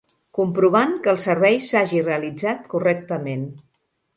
[0.35, 3.45] Comprovant que el servei s'hagi realitzat correctament.